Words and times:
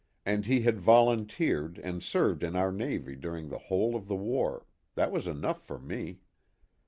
And 0.25 0.47
he 0.47 0.61
had 0.61 0.79
volunteered 0.79 1.77
and 1.77 2.01
served 2.01 2.41
in 2.43 2.55
our 2.55 2.71
Navy 2.71 3.15
during 3.15 3.49
the 3.49 3.59
whole 3.69 3.95
of 3.95 4.07
the 4.07 4.15
war 4.15 4.65
that 4.95 5.11
was 5.11 5.27
enough 5.27 5.61
for 5.61 5.77
me. 5.77 6.21